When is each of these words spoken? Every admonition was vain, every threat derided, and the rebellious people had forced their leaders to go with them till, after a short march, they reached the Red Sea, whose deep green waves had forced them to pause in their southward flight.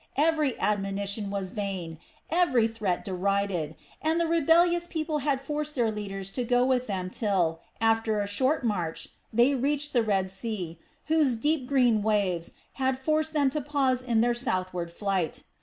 Every 0.17 0.57
admonition 0.59 1.29
was 1.29 1.51
vain, 1.51 1.99
every 2.31 2.67
threat 2.67 3.05
derided, 3.05 3.75
and 4.01 4.19
the 4.19 4.25
rebellious 4.25 4.87
people 4.87 5.19
had 5.19 5.39
forced 5.39 5.75
their 5.75 5.91
leaders 5.91 6.31
to 6.31 6.43
go 6.43 6.65
with 6.65 6.87
them 6.87 7.11
till, 7.11 7.59
after 7.79 8.19
a 8.19 8.25
short 8.25 8.63
march, 8.63 9.09
they 9.31 9.53
reached 9.53 9.93
the 9.93 10.01
Red 10.01 10.31
Sea, 10.31 10.79
whose 11.05 11.35
deep 11.35 11.67
green 11.67 12.01
waves 12.01 12.53
had 12.73 12.97
forced 12.97 13.33
them 13.33 13.51
to 13.51 13.61
pause 13.61 14.01
in 14.01 14.21
their 14.21 14.33
southward 14.33 14.91
flight. 14.91 15.43